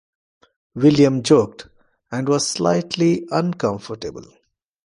William 0.73 1.21
joked, 1.21 1.67
and 2.11 2.27
was 2.27 2.47
slightly 2.47 3.27
uncomfortable. 3.29 4.25